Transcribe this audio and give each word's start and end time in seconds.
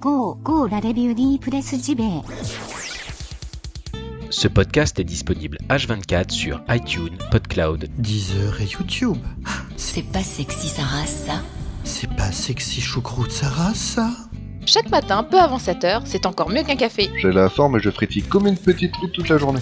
Go, 0.00 0.34
go 0.42 0.66
la 0.66 0.78
review 0.78 1.38
presse 1.38 1.74
JB. 1.74 2.02
Ce 4.28 4.46
podcast 4.46 5.00
est 5.00 5.04
disponible 5.04 5.56
H24 5.70 6.30
sur 6.30 6.60
iTunes, 6.68 7.16
PodCloud, 7.30 7.88
Deezer 7.96 8.60
et 8.60 8.66
YouTube. 8.66 9.16
C'est 9.76 10.04
pas 10.12 10.22
sexy 10.22 10.68
sa 10.68 10.82
race, 10.82 11.24
ça 11.26 11.40
C'est 11.84 12.14
pas 12.14 12.30
sexy 12.30 12.82
choucroute 12.82 13.30
Sarah, 13.30 13.72
ça 13.72 14.10
Chaque 14.66 14.90
matin, 14.90 15.22
peu 15.22 15.38
avant 15.40 15.56
7h, 15.58 16.02
c'est 16.04 16.26
encore 16.26 16.50
mieux 16.50 16.62
qu'un 16.62 16.76
café. 16.76 17.10
J'ai 17.22 17.32
la 17.32 17.48
forme 17.48 17.78
et 17.78 17.80
je 17.80 17.90
frétille 17.90 18.22
comme 18.22 18.46
une 18.46 18.58
petite 18.58 18.92
truite 18.92 19.12
toute 19.12 19.30
la 19.30 19.38
journée. 19.38 19.60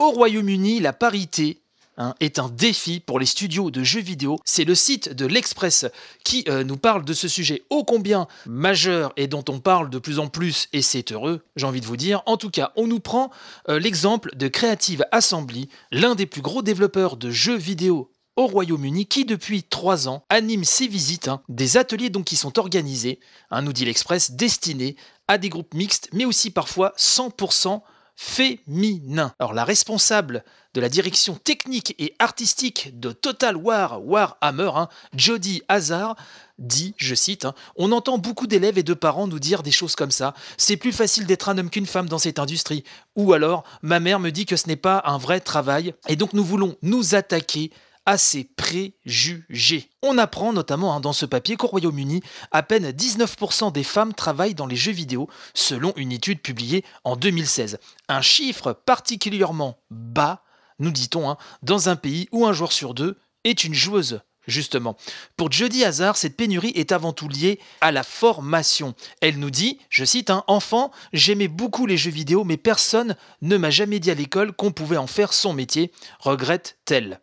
Au 0.00 0.12
Royaume-Uni, 0.12 0.80
la 0.80 0.94
parité 0.94 1.60
hein, 1.98 2.14
est 2.20 2.38
un 2.38 2.48
défi 2.48 3.00
pour 3.00 3.20
les 3.20 3.26
studios 3.26 3.70
de 3.70 3.84
jeux 3.84 4.00
vidéo. 4.00 4.40
C'est 4.46 4.64
le 4.64 4.74
site 4.74 5.12
de 5.12 5.26
l'Express 5.26 5.84
qui 6.24 6.42
euh, 6.48 6.64
nous 6.64 6.78
parle 6.78 7.04
de 7.04 7.12
ce 7.12 7.28
sujet 7.28 7.64
ô 7.68 7.84
combien 7.84 8.26
majeur 8.46 9.12
et 9.18 9.26
dont 9.26 9.44
on 9.50 9.60
parle 9.60 9.90
de 9.90 9.98
plus 9.98 10.18
en 10.18 10.28
plus, 10.28 10.68
et 10.72 10.80
c'est 10.80 11.12
heureux, 11.12 11.44
j'ai 11.54 11.66
envie 11.66 11.82
de 11.82 11.86
vous 11.86 11.98
dire. 11.98 12.22
En 12.24 12.38
tout 12.38 12.48
cas, 12.48 12.72
on 12.76 12.86
nous 12.86 12.98
prend 12.98 13.30
euh, 13.68 13.78
l'exemple 13.78 14.34
de 14.36 14.48
Creative 14.48 15.04
Assembly, 15.12 15.68
l'un 15.92 16.14
des 16.14 16.24
plus 16.24 16.40
gros 16.40 16.62
développeurs 16.62 17.18
de 17.18 17.30
jeux 17.30 17.58
vidéo 17.58 18.10
au 18.36 18.46
Royaume-Uni 18.46 19.04
qui 19.04 19.26
depuis 19.26 19.64
trois 19.64 20.08
ans 20.08 20.24
anime 20.30 20.64
ses 20.64 20.86
visites, 20.86 21.28
hein, 21.28 21.42
des 21.50 21.76
ateliers 21.76 22.08
donc 22.08 22.24
qui 22.24 22.36
sont 22.36 22.58
organisés, 22.58 23.20
hein, 23.50 23.60
nous 23.60 23.74
dit 23.74 23.84
l'Express, 23.84 24.30
destinés 24.30 24.96
à 25.28 25.36
des 25.36 25.50
groupes 25.50 25.74
mixtes, 25.74 26.08
mais 26.14 26.24
aussi 26.24 26.50
parfois 26.50 26.94
100% 26.96 27.82
féminin. 28.22 29.32
Alors 29.38 29.54
la 29.54 29.64
responsable 29.64 30.44
de 30.74 30.80
la 30.82 30.90
direction 30.90 31.36
technique 31.36 31.94
et 31.98 32.14
artistique 32.18 32.90
de 33.00 33.12
Total 33.12 33.56
War 33.56 34.04
Warhammer, 34.04 34.72
hein, 34.74 34.88
Jodie 35.16 35.62
Hazard, 35.68 36.16
dit, 36.58 36.92
je 36.98 37.14
cite, 37.14 37.46
hein, 37.46 37.54
On 37.76 37.92
entend 37.92 38.18
beaucoup 38.18 38.46
d'élèves 38.46 38.76
et 38.76 38.82
de 38.82 38.92
parents 38.92 39.26
nous 39.26 39.38
dire 39.38 39.62
des 39.62 39.70
choses 39.70 39.96
comme 39.96 40.10
ça. 40.10 40.34
C'est 40.58 40.76
plus 40.76 40.92
facile 40.92 41.24
d'être 41.24 41.48
un 41.48 41.56
homme 41.56 41.70
qu'une 41.70 41.86
femme 41.86 42.10
dans 42.10 42.18
cette 42.18 42.38
industrie. 42.38 42.84
Ou 43.16 43.32
alors, 43.32 43.64
ma 43.80 44.00
mère 44.00 44.20
me 44.20 44.28
dit 44.28 44.44
que 44.44 44.56
ce 44.56 44.68
n'est 44.68 44.76
pas 44.76 45.02
un 45.06 45.16
vrai 45.16 45.40
travail. 45.40 45.94
Et 46.06 46.16
donc 46.16 46.34
nous 46.34 46.44
voulons 46.44 46.76
nous 46.82 47.14
attaquer 47.14 47.70
à 48.06 48.18
ces 48.18 48.44
préjugés. 48.44 49.90
On 50.02 50.18
apprend 50.18 50.52
notamment 50.52 50.94
hein, 50.94 51.00
dans 51.00 51.12
ce 51.12 51.26
papier 51.26 51.56
qu'au 51.56 51.66
Royaume-Uni, 51.66 52.22
à 52.50 52.62
peine 52.62 52.90
19% 52.90 53.72
des 53.72 53.84
femmes 53.84 54.14
travaillent 54.14 54.54
dans 54.54 54.66
les 54.66 54.76
jeux 54.76 54.92
vidéo, 54.92 55.28
selon 55.54 55.92
une 55.96 56.12
étude 56.12 56.40
publiée 56.40 56.84
en 57.04 57.16
2016. 57.16 57.78
Un 58.08 58.22
chiffre 58.22 58.72
particulièrement 58.72 59.78
bas, 59.90 60.42
nous 60.78 60.90
dit-on, 60.90 61.30
hein, 61.30 61.36
dans 61.62 61.88
un 61.88 61.96
pays 61.96 62.28
où 62.32 62.46
un 62.46 62.52
joueur 62.52 62.72
sur 62.72 62.94
deux 62.94 63.18
est 63.44 63.64
une 63.64 63.74
joueuse. 63.74 64.20
Justement. 64.46 64.96
Pour 65.36 65.52
Jody 65.52 65.84
Hazard, 65.84 66.16
cette 66.16 66.36
pénurie 66.36 66.72
est 66.74 66.92
avant 66.92 67.12
tout 67.12 67.28
liée 67.28 67.60
à 67.82 67.92
la 67.92 68.02
formation. 68.02 68.94
Elle 69.20 69.38
nous 69.38 69.50
dit, 69.50 69.78
je 69.90 70.04
cite, 70.04 70.30
un 70.30 70.44
enfant, 70.46 70.90
j'aimais 71.12 71.46
beaucoup 71.46 71.86
les 71.86 71.98
jeux 71.98 72.10
vidéo, 72.10 72.42
mais 72.42 72.56
personne 72.56 73.16
ne 73.42 73.56
m'a 73.58 73.70
jamais 73.70 74.00
dit 74.00 74.10
à 74.10 74.14
l'école 74.14 74.52
qu'on 74.52 74.72
pouvait 74.72 74.96
en 74.96 75.06
faire 75.06 75.34
son 75.34 75.52
métier, 75.52 75.92
regrette-t-elle. 76.18 77.20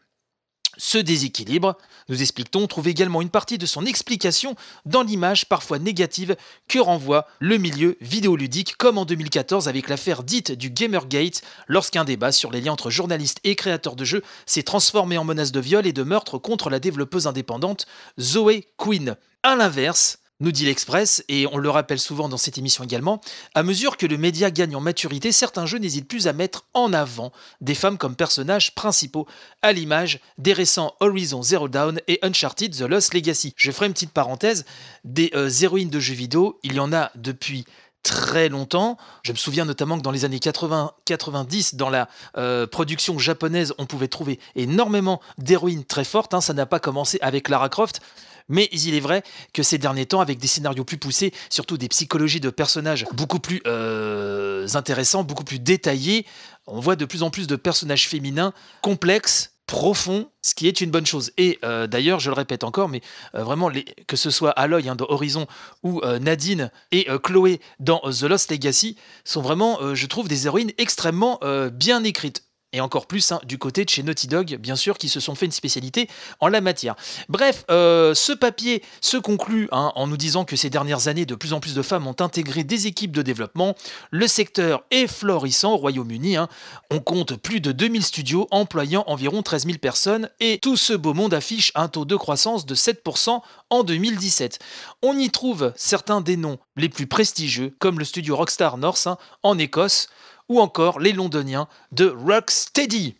Ce 0.78 1.00
déséquilibre, 1.00 1.76
nous 2.08 2.22
expliquons, 2.22 2.68
trouve 2.68 2.88
également 2.88 3.22
une 3.22 3.30
partie 3.30 3.58
de 3.58 3.66
son 3.66 3.86
explication 3.86 4.56
dans 4.86 5.02
l'image 5.02 5.48
parfois 5.48 5.80
négative 5.80 6.36
que 6.68 6.78
renvoie 6.80 7.28
le 7.40 7.58
milieu 7.58 7.98
vidéoludique, 8.00 8.78
comme 8.78 9.00
en 9.00 9.06
2014 9.06 9.68
avec 9.68 9.90
l'affaire 9.90 10.24
dite 10.24 10.52
du 10.52 10.70
Gamergate, 10.70 11.42
lorsqu'un 11.68 12.06
débat 12.06 12.32
sur 12.32 12.52
les 12.52 12.62
liens 12.62 12.74
entre 12.74 12.92
journalistes 12.92 13.40
et 13.44 13.56
créateurs 13.56 13.96
de 13.96 14.06
jeux 14.06 14.24
s'est 14.46 14.64
transformé 14.64 15.18
en 15.18 15.24
menace 15.24 15.52
de 15.52 15.60
viol 15.60 15.88
et 15.88 15.94
de 15.94 16.04
meurtre 16.04 16.38
contre 16.38 16.70
la 16.70 16.80
développeuse 16.80 17.28
indépendante 17.28 17.88
Zoé 18.20 18.68
Quinn. 18.78 19.16
À 19.42 19.56
l'inverse, 19.56 20.20
nous 20.40 20.52
dit 20.52 20.66
l'Express, 20.66 21.24
et 21.30 21.48
on 21.48 21.58
le 21.58 21.70
rappelle 21.70 22.00
souvent 22.00 22.30
dans 22.30 22.38
cette 22.38 22.58
émission 22.58 22.84
également, 22.84 23.22
à 23.56 23.64
mesure 23.64 23.98
que 23.98 24.06
le 24.06 24.18
média 24.18 24.52
gagne 24.52 24.76
en 24.76 24.82
maturité, 24.82 25.32
certains 25.32 25.66
jeux 25.66 25.80
n'hésitent 25.80 26.08
plus 26.08 26.28
à 26.28 26.34
mettre 26.34 26.66
en 26.74 26.94
avant 26.94 27.32
des 27.62 27.76
femmes 27.76 27.98
comme 27.98 28.16
personnages 28.16 28.76
principaux, 28.76 29.28
à 29.62 29.72
l'image 29.72 30.20
des 30.38 30.54
récents 30.54 30.94
Horizon 31.00 31.42
Zero 31.42 31.68
Dawn 31.68 32.00
et 32.08 32.20
Uncharted 32.22 32.76
The 32.76 32.82
Lost 32.82 33.14
Legacy. 33.14 33.54
Je 33.58 33.72
ferai 33.72 33.88
une 33.88 33.94
petite 33.94 34.12
parenthèse, 34.12 34.66
des 35.04 35.32
euh, 35.36 35.50
héroïnes 35.50 35.90
de 35.90 36.00
jeux 36.00 36.14
vidéo, 36.14 36.60
il 36.64 36.74
y 36.74 36.80
en 36.80 36.94
a 36.94 37.12
depuis 37.16 37.66
très 38.04 38.48
longtemps. 38.48 38.98
Je 39.24 39.32
me 39.32 39.38
souviens 39.38 39.66
notamment 39.66 39.98
que 39.98 40.04
dans 40.04 40.12
les 40.12 40.24
années 40.24 40.38
80-90, 40.38 41.76
dans 41.76 41.90
la 41.90 42.08
euh, 42.38 42.66
production 42.66 43.20
japonaise, 43.20 43.74
on 43.80 43.86
pouvait 43.86 44.08
trouver 44.08 44.40
énormément 44.56 45.20
d'héroïnes 45.38 45.84
très 45.84 46.06
fortes. 46.06 46.34
hein. 46.34 46.42
Ça 46.42 46.54
n'a 46.54 46.66
pas 46.66 46.80
commencé 46.80 47.18
avec 47.22 47.50
Lara 47.50 47.70
Croft. 47.70 48.02
Mais 48.50 48.70
il 48.72 48.94
est 48.94 49.00
vrai 49.00 49.24
que 49.54 49.64
ces 49.64 49.78
derniers 49.78 50.06
temps, 50.06 50.22
avec 50.22 50.40
des 50.40 50.48
scénarios 50.48 50.86
plus 50.86 50.98
poussés, 50.98 51.34
surtout 51.50 51.78
des 51.78 51.90
psychologies 51.90 52.40
de 52.40 52.50
personnages 52.50 53.06
beaucoup 53.14 53.40
plus 53.40 53.62
euh, 53.68 54.68
intéressants, 54.74 55.24
beaucoup 55.24 55.44
plus 55.44 55.60
détaillés, 55.60 56.26
on 56.66 56.80
voit 56.80 56.96
de 56.96 57.06
plus 57.06 57.24
en 57.24 57.30
plus 57.30 57.48
de 57.48 57.56
personnages 57.56 58.08
féminins 58.08 58.54
complexes, 58.82 59.54
profonds, 59.66 60.30
ce 60.42 60.56
qui 60.56 60.68
est 60.68 60.80
une 60.80 60.92
bonne 60.92 61.06
chose. 61.06 61.32
Et 61.38 61.60
euh, 61.66 61.88
d'ailleurs, 61.88 62.22
je 62.22 62.30
le 62.30 62.36
répète 62.36 62.64
encore, 62.64 62.88
mais 62.88 63.02
euh, 63.36 63.44
vraiment, 63.44 63.70
que 64.08 64.16
ce 64.16 64.30
soit 64.30 64.52
Aloy 64.52 64.88
hein, 64.88 64.96
dans 64.96 65.08
Horizon 65.10 65.46
ou 65.84 66.02
Nadine 66.22 66.72
et 66.92 67.08
Chloé 67.22 67.60
dans 67.80 68.00
The 68.00 68.24
Lost 68.24 68.50
Legacy, 68.50 68.96
sont 69.26 69.42
vraiment, 69.42 69.94
je 69.94 70.06
trouve, 70.06 70.30
des 70.30 70.46
héroïnes 70.46 70.72
extrêmement 70.78 71.40
bien 71.74 72.04
écrites. 72.06 72.47
Et 72.74 72.82
encore 72.82 73.08
plus 73.08 73.32
hein, 73.32 73.40
du 73.46 73.58
côté 73.58 73.86
de 73.86 73.90
chez 73.90 74.04
Naughty 74.04 74.28
Dog, 74.28 74.58
bien 74.60 74.76
sûr, 74.76 74.98
qui 74.98 75.08
se 75.08 75.22
sont 75.22 75.36
fait 75.36 75.46
une 75.46 75.54
spécialité 75.54 76.10
en 76.42 76.50
la 76.50 76.60
matière. 76.60 76.96
Bref, 77.30 77.64
euh, 77.72 78.14
ce 78.14 78.34
papier 78.34 78.84
se 79.00 79.16
conclut 79.16 79.70
hein, 79.72 79.94
en 79.96 80.06
nous 80.06 80.18
disant 80.18 80.44
que 80.44 80.58
ces 80.58 80.70
dernières 80.70 81.08
années, 81.08 81.26
de 81.26 81.36
plus 81.36 81.54
en 81.54 81.62
plus 81.62 81.74
de 81.76 81.82
femmes 81.82 82.08
ont 82.08 82.16
intégré 82.20 82.66
des 82.66 82.86
équipes 82.88 83.14
de 83.14 83.22
développement. 83.22 83.76
Le 84.12 84.28
secteur 84.28 84.84
est 84.92 85.08
florissant 85.08 85.76
au 85.76 85.78
Royaume-Uni. 85.78 86.36
hein. 86.36 86.50
On 86.92 87.00
compte 87.00 87.38
plus 87.38 87.62
de 87.62 87.72
2000 87.72 88.04
studios 88.04 88.48
employant 88.52 89.06
environ 89.08 89.44
13 89.44 89.66
000 89.66 89.78
personnes 89.78 90.30
et 90.42 90.60
tout 90.62 90.76
ce 90.76 90.92
beau 90.92 91.14
monde 91.14 91.34
affiche 91.34 91.72
un 91.74 91.88
taux 91.88 92.04
de 92.04 92.18
croissance 92.18 92.66
de 92.66 92.76
7% 92.76 93.40
en 93.70 93.84
2017. 93.84 94.60
On 95.04 95.18
y 95.18 95.30
trouve 95.30 95.72
certains 95.78 96.20
des 96.20 96.36
noms 96.36 96.58
les 96.76 96.90
plus 96.90 97.08
prestigieux, 97.08 97.76
comme 97.80 97.98
le 97.98 98.06
studio 98.06 98.36
Rockstar 98.36 98.78
North 98.78 99.08
en 99.44 99.58
Écosse, 99.58 100.10
ou 100.50 100.60
encore 100.60 101.00
les 101.00 101.14
londoniens 101.14 101.68
de 101.92 102.06
Rocksteady. 102.08 103.18